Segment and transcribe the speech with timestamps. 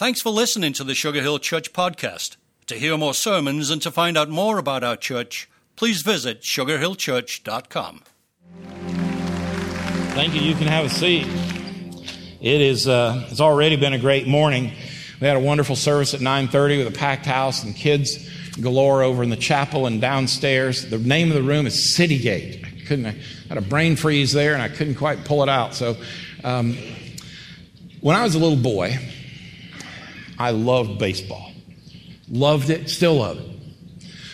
[0.00, 2.36] Thanks for listening to the Sugar Hill Church podcast.
[2.68, 8.02] To hear more sermons and to find out more about our church, please visit sugarhillchurch.com.
[10.14, 10.40] Thank you.
[10.40, 11.26] You can have a seat.
[12.40, 12.88] It is.
[12.88, 14.72] Uh, it's already been a great morning.
[15.20, 18.26] We had a wonderful service at 9:30 with a packed house and kids
[18.58, 20.88] galore over in the chapel and downstairs.
[20.88, 22.64] The name of the room is City Gate.
[22.64, 23.04] I couldn't.
[23.04, 23.16] I
[23.50, 25.74] had a brain freeze there, and I couldn't quite pull it out.
[25.74, 25.98] So,
[26.42, 26.74] um,
[28.00, 28.98] when I was a little boy,
[30.40, 31.52] I loved baseball.
[32.30, 33.46] Loved it, still love it.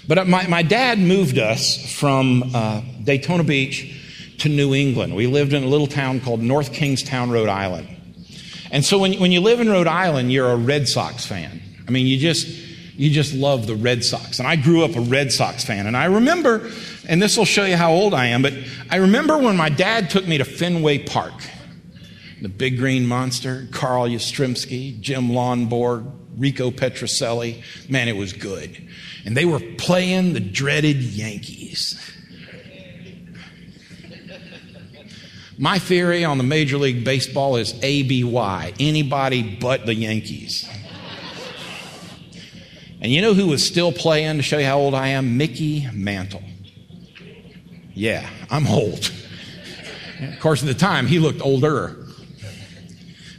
[0.07, 5.17] But my, my dad moved us from uh, Daytona Beach to New England.
[5.17, 7.89] We lived in a little town called North Kingstown, Rhode Island.
[8.71, 11.61] And so when, when you live in Rhode Island, you're a Red Sox fan.
[11.89, 12.47] I mean, you just,
[12.97, 14.39] you just love the Red Sox.
[14.39, 15.89] And I grew up a Red Sox fan.
[15.89, 16.71] And I remember,
[17.09, 18.53] and this will show you how old I am, but
[18.91, 21.35] I remember when my dad took me to Fenway Park
[22.41, 27.63] the Big Green Monster, Carl Yastrzemski, Jim Lonborg, Rico Petrocelli.
[27.89, 28.77] Man, it was good.
[29.25, 31.99] And they were playing the dreaded Yankees.
[35.59, 40.69] My theory on the Major League Baseball is ABY anybody but the Yankees.
[43.01, 45.39] And you know who was still playing to show you how old I am?
[45.39, 46.43] Mickey Mantle.
[47.95, 49.11] Yeah, I'm old.
[50.21, 52.06] Of course, at the time, he looked older.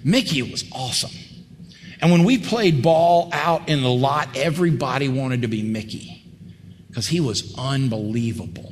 [0.08, 1.12] Mickey was awesome.
[2.00, 6.24] And when we played ball out in the lot, everybody wanted to be Mickey
[6.88, 8.72] because he was unbelievable.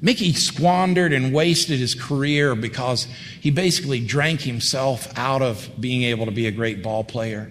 [0.00, 3.08] Mickey squandered and wasted his career because
[3.40, 7.50] he basically drank himself out of being able to be a great ball player.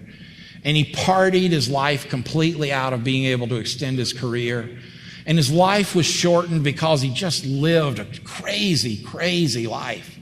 [0.64, 4.78] And he partied his life completely out of being able to extend his career.
[5.26, 10.13] And his life was shortened because he just lived a crazy, crazy life.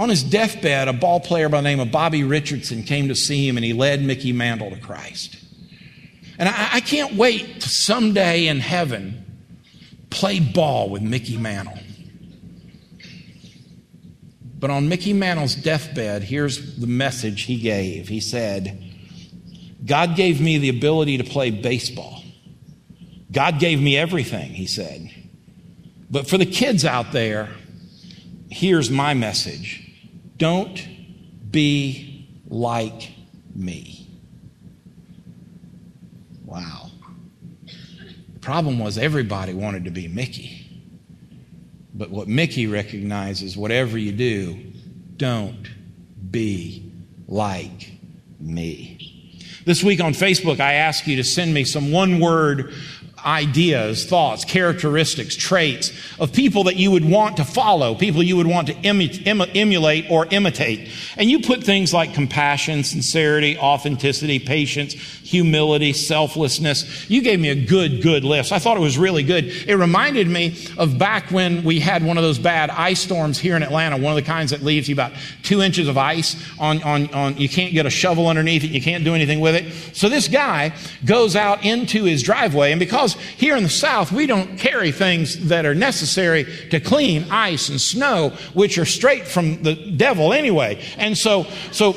[0.00, 3.46] On his deathbed, a ball player by the name of Bobby Richardson came to see
[3.46, 5.36] him and he led Mickey Mantle to Christ.
[6.38, 9.42] And I, I can't wait to someday in heaven
[10.08, 11.78] play ball with Mickey Mantle.
[14.58, 18.08] But on Mickey Mantle's deathbed, here's the message he gave.
[18.08, 18.82] He said,
[19.84, 22.22] God gave me the ability to play baseball.
[23.30, 25.10] God gave me everything, he said.
[26.10, 27.50] But for the kids out there,
[28.48, 29.88] here's my message
[30.40, 30.88] don't
[31.50, 33.12] be like
[33.54, 34.08] me.
[36.46, 36.90] Wow.
[38.32, 40.66] The problem was everybody wanted to be Mickey.
[41.92, 44.58] But what Mickey recognizes whatever you do,
[45.18, 45.68] don't
[46.30, 46.90] be
[47.28, 47.92] like
[48.40, 49.36] me.
[49.66, 52.72] This week on Facebook, I ask you to send me some one word
[53.24, 58.46] ideas, thoughts, characteristics, traits of people that you would want to follow, people you would
[58.46, 60.90] want to emulate or imitate.
[61.16, 67.08] And you put things like compassion, sincerity, authenticity, patience, humility, selflessness.
[67.10, 68.52] You gave me a good, good list.
[68.52, 69.46] I thought it was really good.
[69.46, 73.56] It reminded me of back when we had one of those bad ice storms here
[73.56, 76.82] in Atlanta, one of the kinds that leaves you about two inches of ice on,
[76.82, 79.96] on, on, you can't get a shovel underneath it, you can't do anything with it.
[79.96, 84.26] So this guy goes out into his driveway, and because here in the South, we
[84.26, 89.62] don't carry things that are necessary to clean ice and snow, which are straight from
[89.62, 90.82] the devil anyway.
[90.96, 91.94] And so, so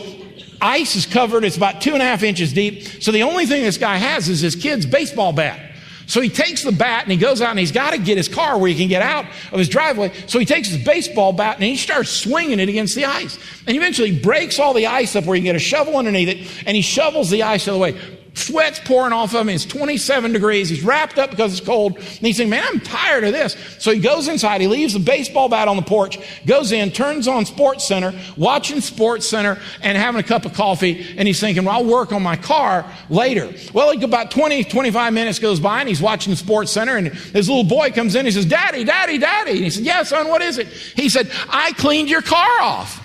[0.62, 1.44] ice is covered.
[1.44, 2.84] It's about two and a half inches deep.
[3.02, 5.72] So the only thing this guy has is his kid's baseball bat.
[6.06, 8.28] So he takes the bat and he goes out and he's got to get his
[8.28, 10.12] car where he can get out of his driveway.
[10.28, 13.40] So he takes his baseball bat and he starts swinging it against the ice.
[13.66, 16.68] And eventually breaks all the ice up where he can get a shovel underneath it
[16.68, 19.50] and he shovels the ice out of the way sweat's pouring off of him.
[19.50, 20.70] It's 27 degrees.
[20.70, 21.96] He's wrapped up because it's cold.
[21.96, 23.56] And he's saying, man, I'm tired of this.
[23.80, 24.62] So he goes inside.
[24.62, 28.82] He leaves the baseball bat on the porch, goes in, turns on Sports Center, watching
[28.82, 31.16] Sports Center and having a cup of coffee.
[31.18, 33.54] And he's thinking, well, I'll work on my car later.
[33.74, 37.64] Well, about 20, 25 minutes goes by and he's watching Sports Center and his little
[37.64, 38.26] boy comes in.
[38.26, 39.52] He says, daddy, daddy, daddy.
[39.52, 40.68] And he said, yeah, son, what is it?
[40.68, 43.03] He said, I cleaned your car off.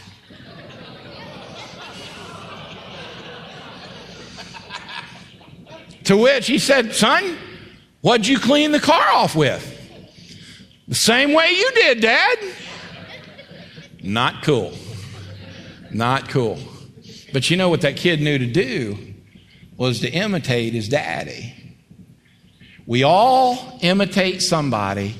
[6.08, 7.36] To which he said, Son,
[8.00, 9.62] what'd you clean the car off with?
[10.88, 12.38] The same way you did, Dad.
[14.02, 14.72] Not cool.
[15.92, 16.58] Not cool.
[17.34, 18.96] But you know what that kid knew to do
[19.76, 21.76] was to imitate his daddy.
[22.86, 25.14] We all imitate somebody,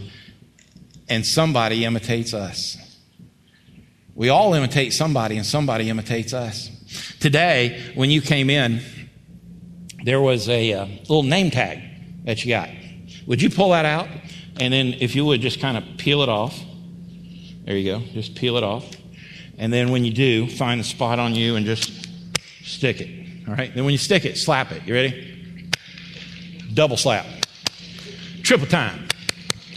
[1.06, 2.78] and somebody imitates us.
[4.14, 6.70] We all imitate somebody, and somebody imitates us.
[7.20, 8.80] Today, when you came in,
[10.04, 11.80] there was a uh, little name tag
[12.24, 12.68] that you got.
[13.26, 14.08] Would you pull that out?
[14.60, 16.58] And then, if you would, just kind of peel it off.
[17.64, 18.00] There you go.
[18.12, 18.84] Just peel it off.
[19.56, 22.08] And then, when you do, find the spot on you and just
[22.68, 23.48] Stick it.
[23.48, 23.74] All right?
[23.74, 24.84] Then when you stick it, slap it.
[24.84, 25.70] You ready?
[26.74, 27.24] Double slap.
[28.42, 29.08] Triple time.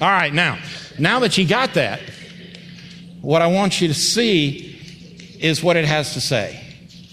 [0.01, 0.59] All right, now,
[0.99, 2.01] now that you got that,
[3.21, 6.61] what I want you to see is what it has to say.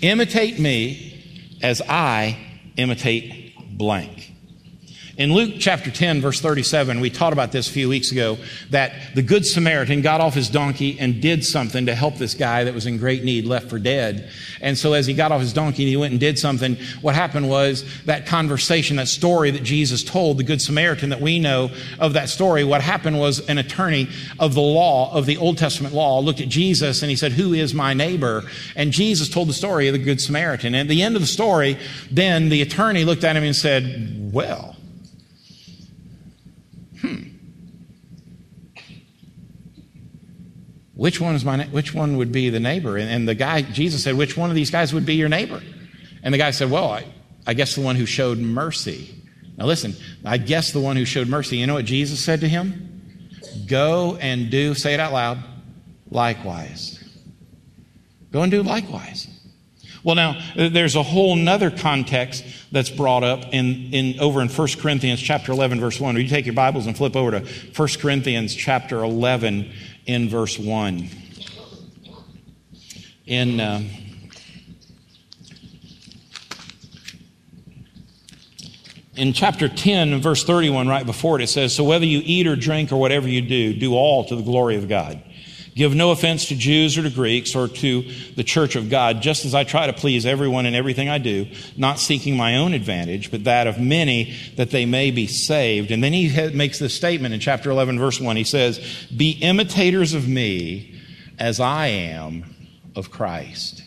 [0.02, 2.36] Imitate me as I
[2.78, 4.32] imitate blank.
[5.18, 8.38] In Luke chapter 10, verse 37, we taught about this a few weeks ago
[8.70, 12.62] that the Good Samaritan got off his donkey and did something to help this guy
[12.62, 14.30] that was in great need, left for dead.
[14.60, 17.16] And so as he got off his donkey and he went and did something, what
[17.16, 21.72] happened was that conversation, that story that Jesus told, the Good Samaritan that we know
[21.98, 25.94] of that story, what happened was an attorney of the law, of the Old Testament
[25.96, 28.44] law, looked at Jesus and he said, Who is my neighbor?
[28.76, 30.76] And Jesus told the story of the Good Samaritan.
[30.76, 31.76] And at the end of the story,
[32.08, 34.76] then the attorney looked at him and said, Well,
[40.98, 42.96] Which one is my which one would be the neighbor?
[42.96, 45.62] And, and, the guy, Jesus said, which one of these guys would be your neighbor?
[46.24, 47.04] And the guy said, Well, I,
[47.46, 49.14] I guess the one who showed mercy.
[49.56, 51.58] Now listen, I guess the one who showed mercy.
[51.58, 53.30] You know what Jesus said to him?
[53.68, 55.38] Go and do, say it out loud,
[56.10, 56.98] likewise.
[58.32, 59.28] Go and do likewise.
[60.02, 64.68] Well, now, there's a whole nother context that's brought up in, in, over in 1
[64.78, 66.14] Corinthians chapter 11, verse 1.
[66.14, 67.46] Would you take your Bibles and flip over to
[67.76, 69.72] 1 Corinthians chapter 11
[70.08, 71.08] in verse 1?
[73.26, 73.60] In.
[73.60, 73.82] Uh,
[79.14, 82.54] in chapter 10, verse 31, right before it, it says, So whether you eat or
[82.54, 85.20] drink or whatever you do, do all to the glory of God.
[85.78, 88.02] Give no offense to Jews or to Greeks or to
[88.34, 91.46] the church of God, just as I try to please everyone in everything I do,
[91.76, 95.92] not seeking my own advantage, but that of many that they may be saved.
[95.92, 98.34] And then he makes this statement in chapter 11, verse 1.
[98.34, 101.00] He says, Be imitators of me
[101.38, 102.56] as I am
[102.96, 103.84] of Christ.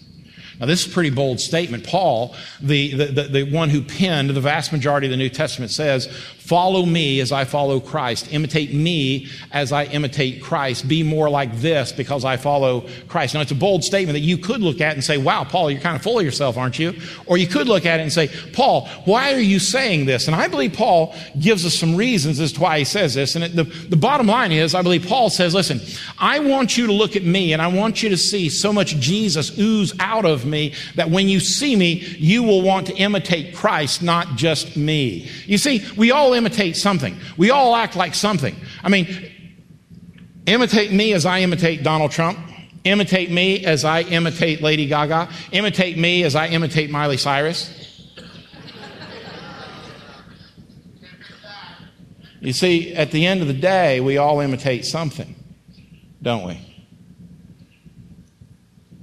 [0.62, 1.86] Now, this is a pretty bold statement.
[1.86, 5.72] Paul, the, the, the, the, one who penned the vast majority of the New Testament,
[5.72, 6.08] says,
[6.52, 8.34] Follow me as I follow Christ.
[8.34, 10.86] Imitate me as I imitate Christ.
[10.86, 13.36] Be more like this because I follow Christ.
[13.36, 15.80] Now, it's a bold statement that you could look at and say, Wow, Paul, you're
[15.80, 16.94] kind of full of yourself, aren't you?
[17.26, 20.28] Or you could look at it and say, Paul, why are you saying this?
[20.28, 23.38] And I believe Paul gives us some reasons as to why he says this.
[23.38, 25.80] And the, the bottom line is, I believe Paul says, Listen,
[26.20, 28.98] I want you to look at me and I want you to see so much
[28.98, 33.56] Jesus ooze out of me that when you see me, you will want to imitate
[33.56, 35.30] Christ, not just me.
[35.46, 37.16] You see, we all imitate something.
[37.38, 38.56] We all act like something.
[38.84, 39.08] I mean,
[40.48, 42.40] imitate me as I imitate Donald Trump.
[42.84, 45.30] Imitate me as I imitate Lady Gaga.
[45.52, 47.78] Imitate me as I imitate Miley Cyrus.
[52.40, 55.36] You see, at the end of the day, we all imitate something,
[56.24, 56.60] don't we?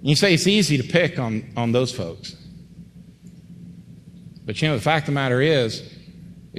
[0.03, 2.35] You say it's easy to pick on, on those folks.
[4.45, 5.98] But you know, the fact of the matter is,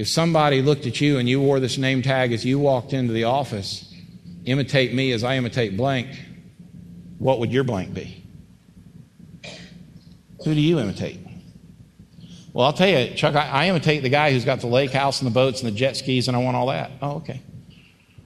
[0.00, 3.12] if somebody looked at you and you wore this name tag as you walked into
[3.12, 3.84] the office,
[4.46, 6.08] imitate me as I imitate blank,
[7.18, 8.24] what would your blank be?
[10.42, 11.20] Who do you imitate?
[12.54, 15.20] Well, I'll tell you, Chuck, I, I, imitate the guy who's got the lake house
[15.20, 16.92] and the boats and the jet skis, and I want all that.
[17.02, 17.42] Oh, okay.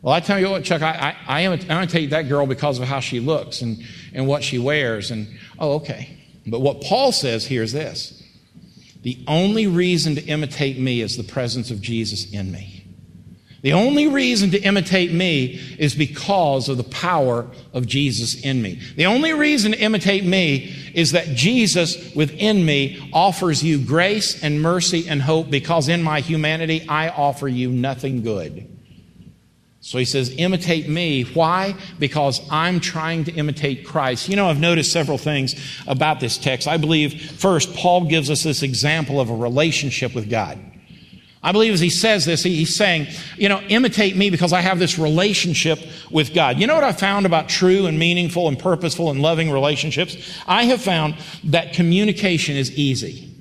[0.00, 3.00] Well, I tell you what, Chuck, I, I, I imitate that girl because of how
[3.00, 3.82] she looks and,
[4.12, 5.10] and what she wears.
[5.10, 5.26] And,
[5.58, 6.16] oh, okay.
[6.46, 8.23] But what Paul says here is this
[9.04, 12.84] the only reason to imitate me is the presence of Jesus in me.
[13.60, 18.80] The only reason to imitate me is because of the power of Jesus in me.
[18.96, 24.60] The only reason to imitate me is that Jesus within me offers you grace and
[24.60, 28.73] mercy and hope because in my humanity I offer you nothing good.
[29.84, 31.24] So he says, imitate me.
[31.24, 31.74] Why?
[31.98, 34.30] Because I'm trying to imitate Christ.
[34.30, 35.54] You know, I've noticed several things
[35.86, 36.66] about this text.
[36.66, 40.58] I believe, first, Paul gives us this example of a relationship with God.
[41.42, 44.78] I believe as he says this, he's saying, you know, imitate me because I have
[44.78, 45.78] this relationship
[46.10, 46.58] with God.
[46.58, 50.16] You know what I found about true and meaningful and purposeful and loving relationships?
[50.46, 53.33] I have found that communication is easy.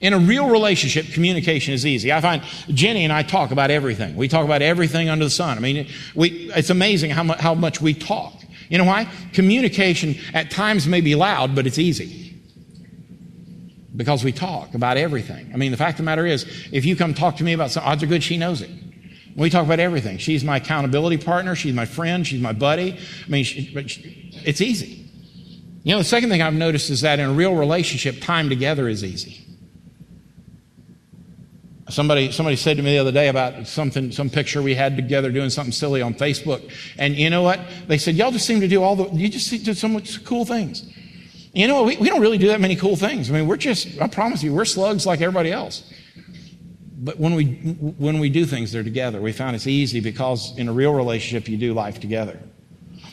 [0.00, 2.12] In a real relationship, communication is easy.
[2.12, 4.14] I find Jenny and I talk about everything.
[4.14, 5.58] We talk about everything under the sun.
[5.58, 8.34] I mean, we, it's amazing how, how much we talk.
[8.68, 9.10] You know why?
[9.32, 12.40] Communication at times may be loud, but it's easy.
[13.96, 15.50] Because we talk about everything.
[15.52, 17.72] I mean, the fact of the matter is, if you come talk to me about
[17.72, 18.70] something, odds are good she knows it.
[19.34, 20.18] We talk about everything.
[20.18, 21.56] She's my accountability partner.
[21.56, 22.24] She's my friend.
[22.24, 22.92] She's my buddy.
[22.92, 23.72] I mean, she,
[24.44, 25.10] it's easy.
[25.82, 28.88] You know, the second thing I've noticed is that in a real relationship, time together
[28.88, 29.47] is easy.
[31.90, 35.30] Somebody, somebody said to me the other day about something, some picture we had together
[35.30, 36.70] doing something silly on Facebook.
[36.98, 37.60] And you know what?
[37.86, 40.44] They said, y'all just seem to do all the, you just do so much cool
[40.44, 40.84] things.
[41.54, 43.30] You know, we, we don't really do that many cool things.
[43.30, 45.90] I mean, we're just, I promise you, we're slugs like everybody else.
[47.00, 47.54] But when we,
[47.98, 49.20] when we do things, they're together.
[49.20, 52.38] We found it's easy because in a real relationship, you do life together.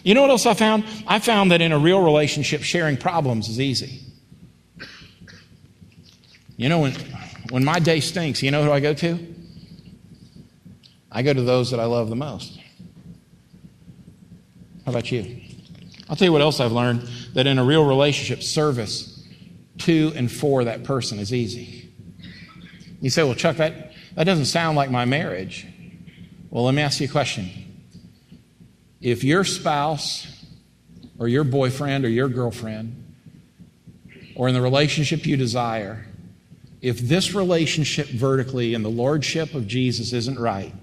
[0.04, 0.84] You know what else I found?
[1.08, 4.02] I found that in a real relationship, sharing problems is easy.
[6.58, 6.94] You know, when,
[7.50, 9.36] when my day stinks, you know who I go to?
[11.12, 12.60] I go to those that I love the most.
[14.86, 15.42] How about you?
[16.10, 19.24] I'll tell you what else I've learned that in a real relationship, service
[19.80, 21.92] to and for that person is easy.
[23.02, 25.68] You say, well, Chuck, that, that doesn't sound like my marriage.
[26.50, 27.50] Well, let me ask you a question.
[29.02, 30.46] If your spouse
[31.20, 33.04] or your boyfriend or your girlfriend
[34.36, 36.06] or in the relationship you desire,
[36.82, 40.74] if this relationship vertically in the lordship of Jesus isn't right,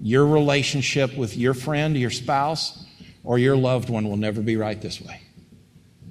[0.00, 2.84] your relationship with your friend, your spouse,
[3.24, 5.20] or your loved one will never be right this way.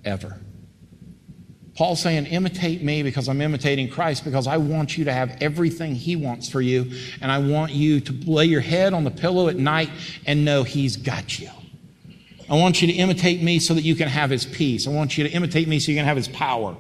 [0.04, 0.40] Ever.
[1.76, 5.94] Paul's saying, imitate me because I'm imitating Christ because I want you to have everything
[5.94, 6.92] he wants for you.
[7.22, 9.92] And I want you to lay your head on the pillow at night
[10.26, 11.50] and know he's got you.
[12.50, 14.88] I want you to imitate me so that you can have his peace.
[14.88, 16.76] I want you to imitate me so you can have his power.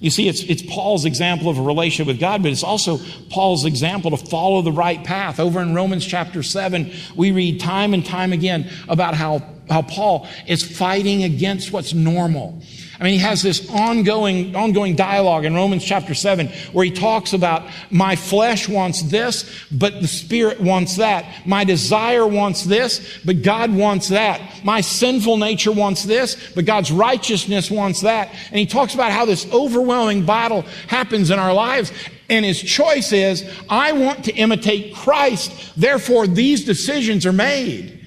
[0.00, 2.98] You see, it's, it's Paul's example of a relationship with God, but it's also
[3.30, 5.40] Paul's example to follow the right path.
[5.40, 10.28] Over in Romans chapter 7, we read time and time again about how, how Paul
[10.46, 12.62] is fighting against what's normal.
[13.00, 17.32] I mean, he has this ongoing, ongoing dialogue in Romans chapter 7 where he talks
[17.32, 21.24] about my flesh wants this, but the spirit wants that.
[21.46, 24.64] My desire wants this, but God wants that.
[24.64, 28.30] My sinful nature wants this, but God's righteousness wants that.
[28.50, 31.92] And he talks about how this overwhelming battle happens in our lives.
[32.28, 35.72] And his choice is, I want to imitate Christ.
[35.76, 37.97] Therefore, these decisions are made.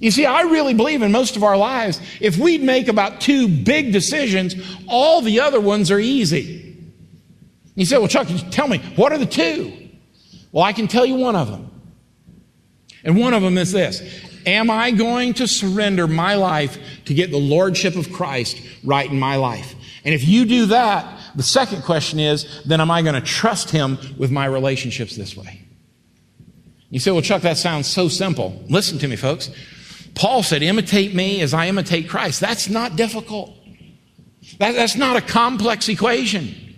[0.00, 3.48] You see, I really believe in most of our lives, if we'd make about two
[3.48, 4.54] big decisions,
[4.86, 6.76] all the other ones are easy.
[7.74, 9.72] You say, well, Chuck, tell me, what are the two?
[10.52, 11.70] Well, I can tell you one of them.
[13.04, 14.02] And one of them is this
[14.46, 19.18] Am I going to surrender my life to get the Lordship of Christ right in
[19.18, 19.74] my life?
[20.04, 23.70] And if you do that, the second question is, then am I going to trust
[23.70, 25.62] Him with my relationships this way?
[26.90, 28.64] You say, well, Chuck, that sounds so simple.
[28.68, 29.50] Listen to me, folks.
[30.18, 32.40] Paul said, imitate me as I imitate Christ.
[32.40, 33.54] That's not difficult.
[34.58, 36.68] That, that's not a complex equation.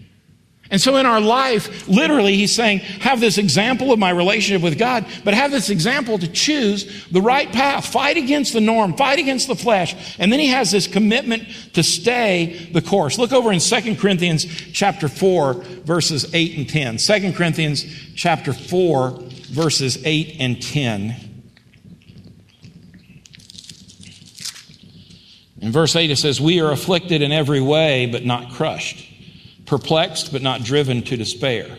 [0.70, 4.78] And so in our life, literally, he's saying, have this example of my relationship with
[4.78, 7.86] God, but have this example to choose the right path.
[7.86, 9.96] Fight against the norm, fight against the flesh.
[10.18, 13.18] And then he has this commitment to stay the course.
[13.18, 16.98] Look over in 2 Corinthians chapter 4, verses 8 and 10.
[16.98, 19.18] 2 Corinthians chapter 4,
[19.48, 21.29] verses 8 and 10.
[25.60, 29.06] In verse 8, it says, We are afflicted in every way, but not crushed,
[29.66, 31.78] perplexed, but not driven to despair,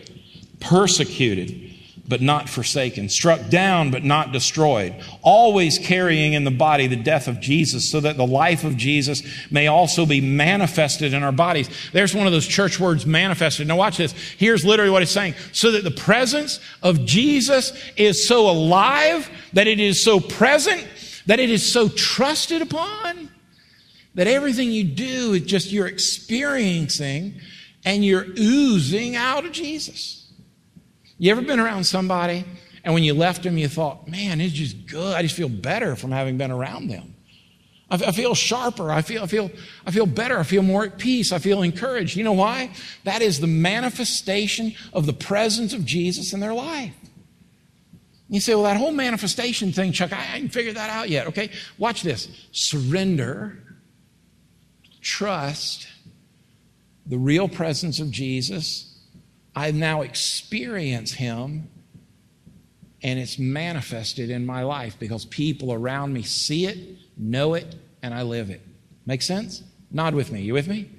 [0.59, 1.69] persecuted,
[2.07, 7.27] but not forsaken, struck down, but not destroyed, always carrying in the body the death
[7.27, 11.69] of Jesus, so that the life of Jesus may also be manifested in our bodies.
[11.91, 13.67] There's one of those church words, manifested.
[13.67, 14.11] Now, watch this.
[14.37, 15.35] Here's literally what it's saying.
[15.53, 20.85] So that the presence of Jesus is so alive, that it is so present,
[21.25, 23.30] that it is so trusted upon
[24.15, 27.39] that everything you do is just you're experiencing
[27.85, 30.31] and you're oozing out of Jesus.
[31.17, 32.45] You ever been around somebody
[32.83, 35.15] and when you left them, you thought, man, it's just good.
[35.15, 37.15] I just feel better from having been around them.
[37.93, 38.89] I feel sharper.
[38.89, 39.51] I feel, I feel,
[39.85, 40.39] I feel better.
[40.39, 41.33] I feel more at peace.
[41.33, 42.15] I feel encouraged.
[42.15, 42.71] You know why?
[43.03, 46.95] That is the manifestation of the presence of Jesus in their life.
[48.29, 51.27] You say, well, that whole manifestation thing, Chuck, I, I haven't figured that out yet.
[51.27, 52.29] Okay, watch this.
[52.53, 53.61] Surrender
[55.01, 55.87] trust
[57.05, 58.99] the real presence of Jesus.
[59.55, 61.69] I now experience Him
[63.03, 66.77] and it's manifested in my life because people around me see it,
[67.17, 68.61] know it, and I live it.
[69.05, 69.63] Make sense?
[69.89, 70.41] Nod with me.
[70.41, 70.89] You with me?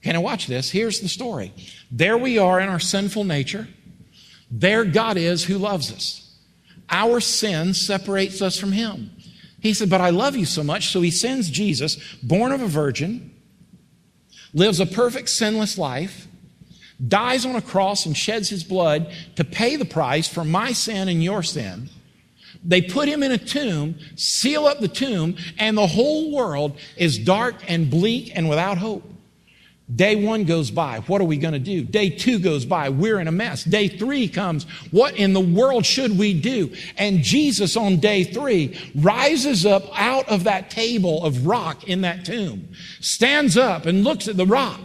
[0.00, 0.70] Okay, now watch this.
[0.70, 1.52] Here's the story.
[1.90, 3.68] There we are in our sinful nature.
[4.50, 6.34] There God is who loves us.
[6.90, 9.10] Our sin separates us from Him.
[9.60, 12.66] He said, But I love you so much, so He sends Jesus, born of a
[12.66, 13.32] virgin,
[14.52, 16.26] lives a perfect sinless life,
[17.06, 21.08] dies on a cross and sheds his blood to pay the price for my sin
[21.08, 21.90] and your sin.
[22.64, 27.18] They put him in a tomb, seal up the tomb, and the whole world is
[27.18, 29.04] dark and bleak and without hope.
[29.94, 30.98] Day one goes by.
[31.06, 31.82] What are we going to do?
[31.82, 32.88] Day two goes by.
[32.88, 33.62] We're in a mess.
[33.62, 34.64] Day three comes.
[34.90, 36.74] What in the world should we do?
[36.96, 42.24] And Jesus on day three rises up out of that table of rock in that
[42.24, 42.68] tomb,
[43.00, 44.80] stands up and looks at the rock.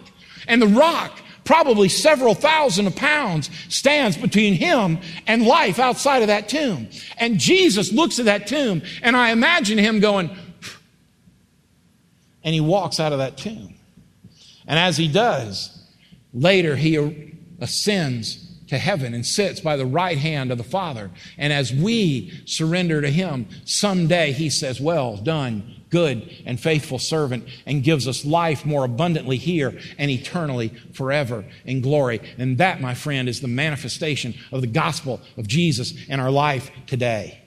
[0.48, 6.48] And the rock, probably several thousand pounds, stands between him and life outside of that
[6.48, 6.90] tomb.
[7.18, 10.30] And Jesus looks at that tomb, and I imagine him going,
[12.44, 13.74] and he walks out of that tomb.
[14.72, 15.70] And as he does,
[16.34, 21.12] later he ascends to heaven and sits by the right hand of the Father.
[21.38, 27.50] And as we surrender to him, someday he says, Well done, good and faithful servant,
[27.66, 32.22] and gives us life more abundantly here and eternally forever in glory.
[32.38, 36.72] And that, my friend, is the manifestation of the gospel of Jesus in our life
[36.88, 37.42] today.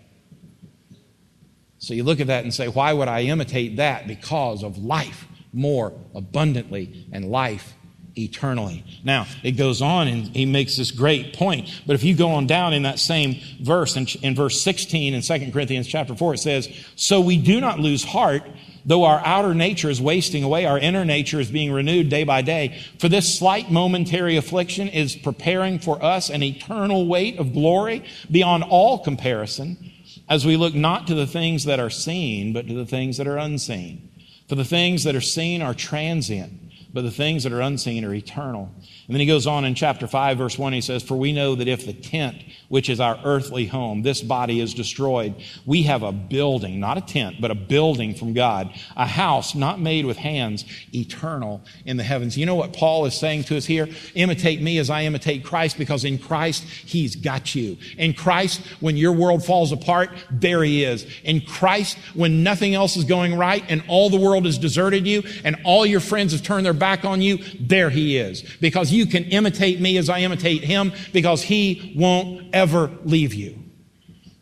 [1.79, 4.07] So you look at that and say, Why would I imitate that?
[4.07, 7.75] Because of life more abundantly and life
[8.17, 8.85] eternally.
[9.03, 11.69] Now, it goes on and he makes this great point.
[11.87, 15.23] But if you go on down in that same verse, in, in verse 16 in
[15.23, 18.43] 2 Corinthians chapter 4, it says, So we do not lose heart,
[18.85, 22.43] though our outer nature is wasting away, our inner nature is being renewed day by
[22.43, 22.81] day.
[22.99, 28.65] For this slight momentary affliction is preparing for us an eternal weight of glory beyond
[28.65, 29.93] all comparison,
[30.29, 33.27] as we look not to the things that are seen, but to the things that
[33.27, 34.11] are unseen.
[34.49, 36.53] For the things that are seen are transient,
[36.95, 38.71] but the things that are unseen are eternal.
[39.07, 41.57] And then he goes on in chapter 5, verse 1, he says, For we know
[41.57, 42.37] that if the tent,
[42.69, 45.35] which is our earthly home, this body is destroyed,
[45.67, 49.81] we have a building, not a tent, but a building from God, a house not
[49.81, 52.39] made with hands, eternal in the heavens.
[52.39, 53.89] You know what Paul is saying to us here?
[54.15, 57.77] Imitate me as I imitate Christ, because in Christ, he's got you.
[57.99, 61.07] In Christ, when your world falls apart, there he is.
[61.25, 65.25] In Christ, when nothing else is going right and all the world has deserted you
[65.43, 68.43] and all your friends have turned their back on you, there he is.
[68.61, 73.59] Because you can imitate me as I imitate him because he won't ever leave you,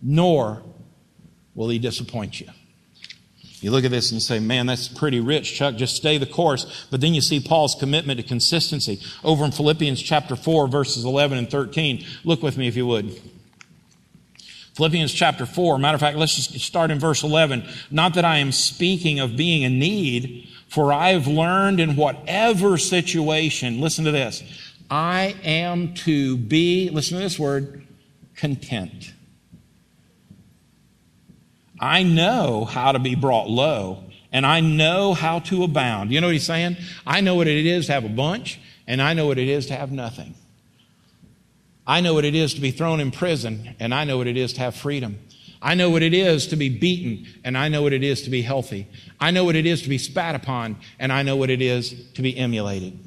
[0.00, 0.62] nor
[1.54, 2.48] will he disappoint you.
[3.62, 5.76] You look at this and say, man, that's pretty rich, Chuck.
[5.76, 6.86] Just stay the course.
[6.90, 11.38] But then you see Paul's commitment to consistency over in Philippians chapter 4, verses 11
[11.38, 12.04] and 13.
[12.24, 13.20] Look with me if you would.
[14.74, 15.78] Philippians chapter 4.
[15.78, 17.64] Matter of fact, let's just start in verse 11.
[17.90, 22.78] Not that I am speaking of being in need, for I have learned in whatever
[22.78, 24.42] situation, listen to this,
[24.90, 27.86] I am to be, listen to this word,
[28.36, 29.12] content.
[31.78, 36.10] I know how to be brought low, and I know how to abound.
[36.10, 36.78] You know what he's saying?
[37.06, 39.66] I know what it is to have a bunch, and I know what it is
[39.66, 40.34] to have nothing.
[41.86, 44.38] I know what it is to be thrown in prison, and I know what it
[44.38, 45.18] is to have freedom.
[45.62, 48.30] I know what it is to be beaten, and I know what it is to
[48.30, 48.88] be healthy.
[49.20, 51.94] I know what it is to be spat upon, and I know what it is
[52.14, 52.98] to be emulated.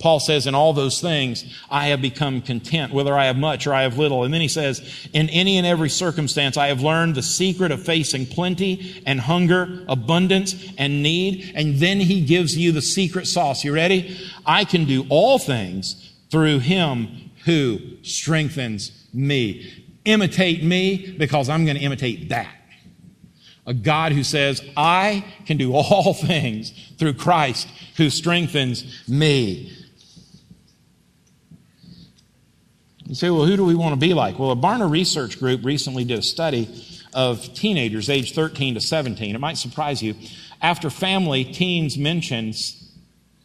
[0.00, 3.72] Paul says, in all those things, I have become content, whether I have much or
[3.72, 4.24] I have little.
[4.24, 7.82] And then he says, in any and every circumstance, I have learned the secret of
[7.82, 11.52] facing plenty and hunger, abundance and need.
[11.54, 13.64] And then he gives you the secret sauce.
[13.64, 14.18] You ready?
[14.44, 19.83] I can do all things through him who strengthens me.
[20.04, 22.54] Imitate me because I'm going to imitate that.
[23.66, 29.72] A God who says, I can do all things through Christ who strengthens me.
[33.06, 34.38] You say, well, who do we want to be like?
[34.38, 36.68] Well, a Barna Research Group recently did a study
[37.12, 39.34] of teenagers aged 13 to 17.
[39.34, 40.14] It might surprise you.
[40.60, 42.92] After family, teens mentions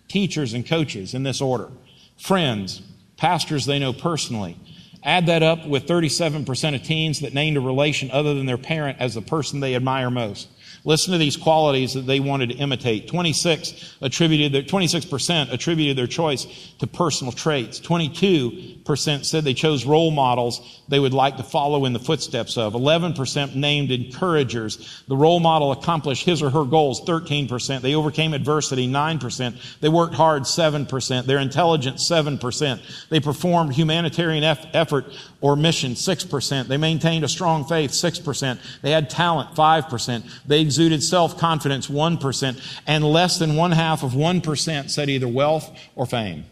[0.08, 1.70] teachers and coaches in this order
[2.18, 2.82] friends,
[3.16, 4.58] pastors they know personally,
[5.04, 8.98] Add that up with 37% of teens that named a relation other than their parent
[9.00, 10.48] as the person they admire most.
[10.90, 13.08] Listen to these qualities that they wanted to imitate.
[13.08, 16.48] 26 attributed their, 26% attributed their choice
[16.80, 17.80] to personal traits.
[17.80, 22.74] 22% said they chose role models they would like to follow in the footsteps of.
[22.74, 25.04] 11% named encouragers.
[25.08, 27.02] The role model accomplished his or her goals.
[27.02, 27.82] 13%.
[27.82, 28.88] They overcame adversity.
[28.88, 29.80] 9%.
[29.82, 30.44] They worked hard.
[30.44, 31.26] 7%.
[31.28, 32.10] Their intelligence.
[32.10, 33.10] 7%.
[33.10, 35.06] They performed humanitarian effort
[35.40, 35.92] or mission.
[35.92, 36.68] 6%.
[36.68, 37.92] They maintained a strong faith.
[37.92, 38.82] 6%.
[38.82, 39.56] They had talent.
[39.56, 40.24] 5%.
[40.48, 46.06] They exuded self-confidence 1%, and less than one half of 1% said either wealth or
[46.06, 46.46] fame.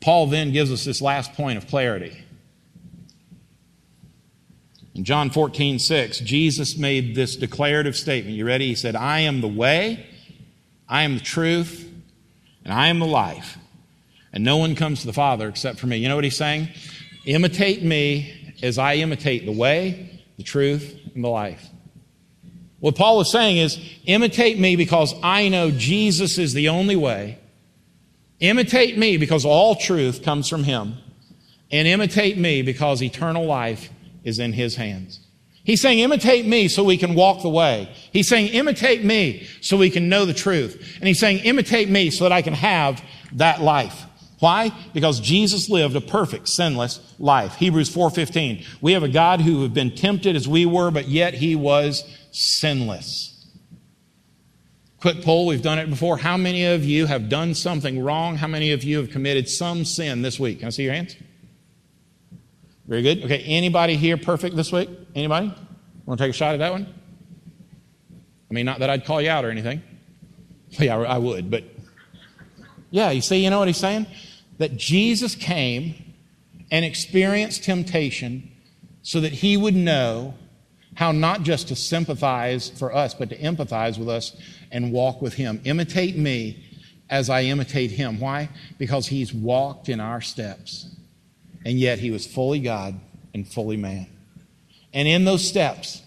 [0.00, 2.16] Paul then gives us this last point of clarity.
[4.94, 8.36] In John 14, 6, Jesus made this declarative statement.
[8.36, 8.68] You ready?
[8.68, 10.06] He said, I am the way,
[10.88, 11.90] I am the truth,
[12.62, 13.58] and I am the life.
[14.32, 15.96] And no one comes to the Father except for me.
[15.96, 16.68] You know what he's saying?
[17.26, 21.68] Imitate me as I imitate the way, the truth, and the life.
[22.80, 27.38] What Paul is saying is imitate me because I know Jesus is the only way.
[28.40, 30.96] Imitate me because all truth comes from him.
[31.70, 33.88] And imitate me because eternal life
[34.24, 35.20] is in his hands.
[35.64, 37.88] He's saying, imitate me so we can walk the way.
[38.12, 40.96] He's saying, imitate me so we can know the truth.
[40.98, 43.00] And he's saying, imitate me so that I can have
[43.34, 44.04] that life.
[44.42, 44.72] Why?
[44.92, 47.54] Because Jesus lived a perfect, sinless life.
[47.54, 48.64] Hebrews 4:15.
[48.80, 52.02] We have a God who have been tempted as we were, but yet he was
[52.32, 53.46] sinless.
[54.98, 56.16] Quick poll, we've done it before.
[56.16, 58.34] How many of you have done something wrong?
[58.34, 60.58] How many of you have committed some sin this week?
[60.58, 61.14] Can I see your hands?
[62.88, 63.22] Very good.
[63.22, 64.90] Okay, anybody here perfect this week?
[65.14, 65.54] Anybody?
[66.04, 66.92] Want to take a shot at that one?
[68.50, 69.82] I mean, not that I'd call you out or anything.
[70.78, 71.64] Yeah, I would, but
[72.90, 74.06] yeah, you see, you know what he's saying?
[74.58, 76.14] That Jesus came
[76.70, 78.50] and experienced temptation
[79.02, 80.34] so that he would know
[80.94, 84.36] how not just to sympathize for us, but to empathize with us
[84.70, 85.60] and walk with him.
[85.64, 86.64] Imitate me
[87.10, 88.20] as I imitate him.
[88.20, 88.48] Why?
[88.78, 90.94] Because he's walked in our steps
[91.64, 92.98] and yet he was fully God
[93.34, 94.06] and fully man.
[94.92, 96.02] And in those steps,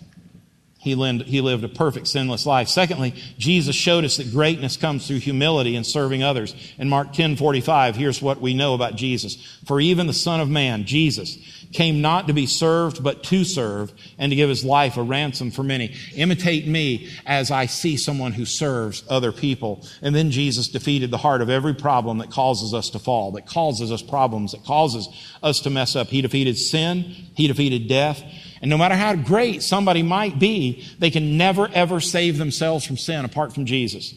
[0.85, 2.67] he lived, a perfect sinless life.
[2.67, 6.55] Secondly, Jesus showed us that greatness comes through humility and serving others.
[6.77, 9.35] In Mark 10 45, here's what we know about Jesus.
[9.65, 11.37] For even the Son of Man, Jesus,
[11.75, 15.51] came not to be served, but to serve and to give his life a ransom
[15.51, 15.93] for many.
[16.15, 19.85] Imitate me as I see someone who serves other people.
[20.01, 23.45] And then Jesus defeated the heart of every problem that causes us to fall, that
[23.45, 25.09] causes us problems, that causes
[25.43, 26.07] us to mess up.
[26.07, 27.03] He defeated sin.
[27.35, 28.23] He defeated death.
[28.65, 32.97] And no matter how great somebody might be, they can never ever save themselves from
[32.97, 34.15] sin apart from Jesus.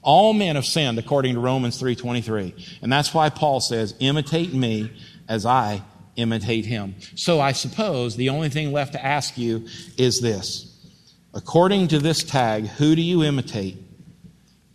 [0.00, 2.54] All men have sinned according to Romans 3:23.
[2.82, 4.90] And that's why Paul says, "Imitate me
[5.28, 5.82] as I
[6.14, 10.66] imitate him." So I suppose the only thing left to ask you is this.
[11.34, 13.76] According to this tag, who do you imitate?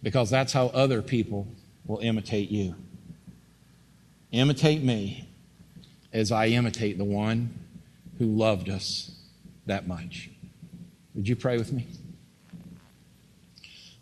[0.03, 1.47] Because that's how other people
[1.87, 2.75] will imitate you.
[4.33, 5.23] Imitate me
[6.11, 7.64] as I imitate the one
[8.17, 9.11] who loved us
[9.65, 10.29] that much.
[11.13, 11.87] Would you pray with me?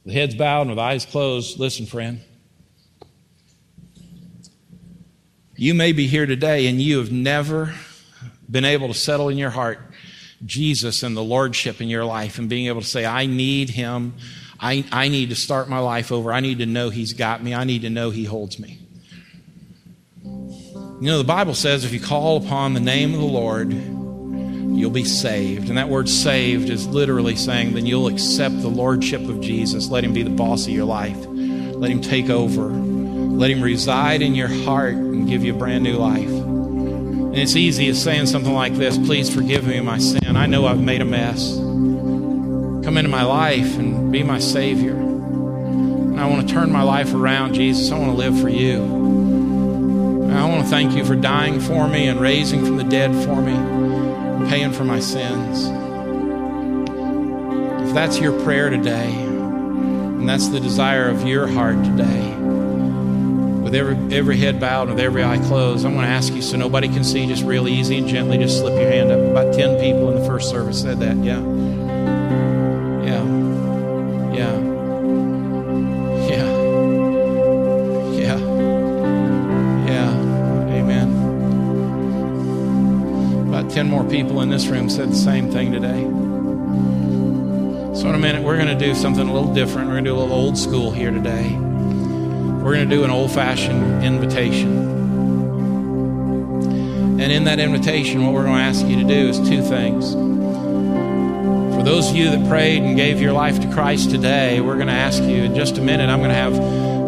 [0.06, 2.22] The heads bowed and with eyes closed, listen, friend.
[5.56, 7.74] You may be here today and you have never
[8.50, 9.80] been able to settle in your heart
[10.46, 14.14] Jesus and the Lordship in your life and being able to say, I need Him.
[14.60, 16.34] I, I need to start my life over.
[16.34, 17.54] I need to know He's got me.
[17.54, 18.80] I need to know He holds me.
[20.24, 23.72] You know, the Bible says if you call upon the name of the Lord,
[24.76, 25.70] you'll be saved.
[25.70, 29.90] And that word saved is literally saying then you'll accept the lordship of Jesus.
[29.90, 31.18] Let him be the boss of your life.
[31.28, 32.64] Let him take over.
[32.64, 36.30] Let him reside in your heart and give you a brand new life.
[36.30, 40.36] And it's easy as saying something like this Please forgive me my sin.
[40.36, 41.56] I know I've made a mess.
[41.56, 44.96] Come into my life and be my Savior.
[44.96, 47.92] And I want to turn my life around, Jesus.
[47.92, 48.84] I want to live for you.
[50.32, 53.42] I want to thank you for dying for me and raising from the dead for
[53.42, 53.93] me
[54.50, 55.68] paying for my sins.
[57.88, 62.34] If that's your prayer today, and that's the desire of your heart today,
[63.64, 66.42] with every, every head bowed and with every eye closed, I'm going to ask you
[66.42, 69.20] so nobody can see, just real easy and gently, just slip your hand up.
[69.20, 71.40] About 10 people in the first service said that, yeah.
[71.40, 71.53] Yeah.
[83.74, 86.04] Ten more people in this room said the same thing today.
[88.00, 89.88] So, in a minute, we're going to do something a little different.
[89.88, 91.58] We're going to do a little old school here today.
[91.58, 94.78] We're going to do an old fashioned invitation.
[97.20, 100.14] And in that invitation, what we're going to ask you to do is two things.
[101.76, 104.86] For those of you that prayed and gave your life to Christ today, we're going
[104.86, 106.54] to ask you in just a minute, I'm going to have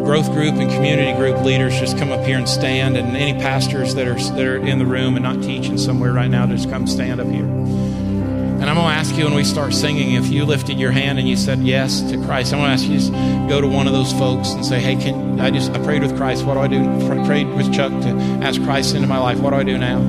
[0.06, 3.96] growth group and community group leaders just come up here and stand, and any pastors
[3.96, 6.86] that are that are in the room and not teaching somewhere right now, just come
[6.86, 7.44] stand up here.
[7.44, 11.20] And I'm going to ask you when we start singing, if you lifted your hand
[11.20, 13.86] and you said yes to Christ, I'm going to ask you to go to one
[13.86, 16.46] of those folks and say, "Hey, can I just I prayed with Christ?
[16.46, 16.82] What do I do?
[17.12, 18.10] I prayed with Chuck to
[18.42, 19.40] ask Christ into my life.
[19.40, 20.00] What do I do now?"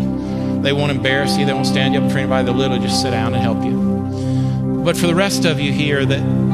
[0.63, 1.47] They won't embarrass you.
[1.47, 2.45] They won't stand you up for anybody.
[2.45, 4.83] They'll literally just sit down and help you.
[4.85, 6.46] But for the rest of you here that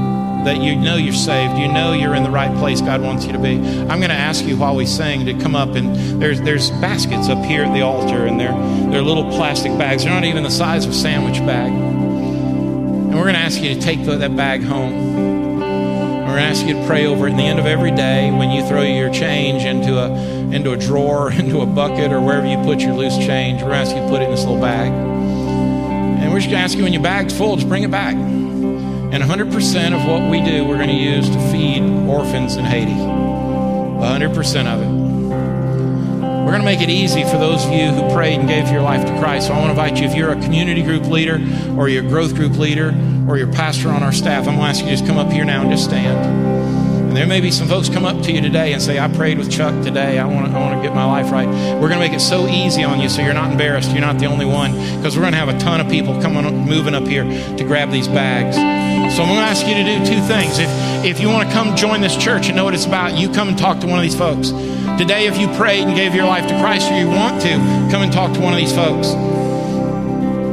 [0.45, 3.33] that you know you're saved, you know you're in the right place God wants you
[3.33, 3.57] to be.
[3.57, 7.29] I'm going to ask you while we sing to come up and there's there's baskets
[7.29, 8.53] up here at the altar and they're
[8.91, 10.05] they're little plastic bags.
[10.05, 11.71] They're not even the size of a sandwich bag.
[11.71, 15.61] And we're going to ask you to take the, that bag home.
[16.33, 17.33] We're going to ask you to pray over it.
[17.33, 20.11] In the end of every day, when you throw your change into a
[20.53, 23.85] into a drawer, into a bucket, or wherever you put your loose change, we're going
[23.85, 24.91] to ask you to put it in this little bag.
[24.91, 28.17] And we're just going to ask you when your bag's full, just bring it back.
[29.13, 32.93] And 100% of what we do, we're going to use to feed orphans in Haiti.
[32.93, 34.89] 100% of it.
[36.43, 38.81] We're going to make it easy for those of you who prayed and gave your
[38.81, 39.49] life to Christ.
[39.49, 41.39] So I want to invite you, if you're a community group leader
[41.77, 42.95] or you're growth group leader
[43.29, 45.31] or you're pastor on our staff, I'm going to ask you to just come up
[45.31, 46.92] here now and just stand.
[47.13, 49.37] And there may be some folks come up to you today and say, I prayed
[49.37, 50.19] with Chuck today.
[50.19, 51.47] I want to, I get my life right.
[51.47, 53.91] We're going to make it so easy on you so you're not embarrassed.
[53.91, 56.43] You're not the only one because we're going to have a ton of people coming
[56.67, 58.57] moving up here to grab these bags.
[59.15, 60.59] So I'm going to ask you to do two things.
[60.59, 60.71] If,
[61.05, 63.49] if you want to come join this church and know what it's about, you come
[63.51, 64.49] and talk to one of these folks.
[64.99, 67.51] Today, if you prayed and gave your life to Christ or you want to,
[67.93, 69.09] come and talk to one of these folks.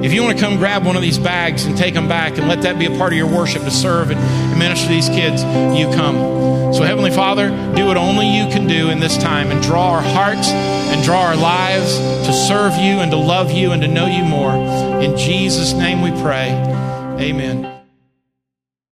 [0.05, 2.49] If you want to come grab one of these bags and take them back and
[2.49, 5.41] let that be a part of your worship to serve and minister to these kids,
[5.79, 6.38] you come.
[6.73, 10.01] So, Heavenly Father, do what only you can do in this time and draw our
[10.01, 14.05] hearts and draw our lives to serve you and to love you and to know
[14.05, 14.53] you more.
[15.01, 16.51] In Jesus' name we pray.
[17.19, 17.78] Amen.